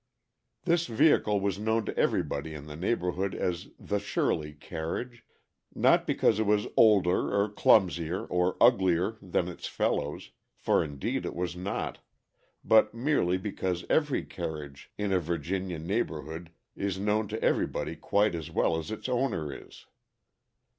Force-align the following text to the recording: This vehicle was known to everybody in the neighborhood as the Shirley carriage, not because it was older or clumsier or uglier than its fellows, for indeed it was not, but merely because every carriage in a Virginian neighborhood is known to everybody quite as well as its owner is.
This 0.63 0.87
vehicle 0.87 1.39
was 1.39 1.59
known 1.59 1.85
to 1.85 1.95
everybody 1.95 2.55
in 2.55 2.65
the 2.65 2.75
neighborhood 2.75 3.35
as 3.35 3.67
the 3.79 3.99
Shirley 3.99 4.51
carriage, 4.53 5.23
not 5.75 6.07
because 6.07 6.39
it 6.39 6.47
was 6.47 6.65
older 6.75 7.31
or 7.31 7.47
clumsier 7.49 8.25
or 8.25 8.57
uglier 8.59 9.19
than 9.21 9.47
its 9.47 9.67
fellows, 9.67 10.31
for 10.55 10.83
indeed 10.83 11.23
it 11.23 11.35
was 11.35 11.55
not, 11.55 11.99
but 12.63 12.95
merely 12.95 13.37
because 13.37 13.85
every 13.91 14.23
carriage 14.25 14.91
in 14.97 15.13
a 15.13 15.19
Virginian 15.19 15.85
neighborhood 15.85 16.49
is 16.75 16.97
known 16.97 17.27
to 17.27 17.39
everybody 17.39 17.95
quite 17.95 18.33
as 18.33 18.49
well 18.49 18.79
as 18.79 18.89
its 18.89 19.07
owner 19.07 19.53
is. 19.53 19.85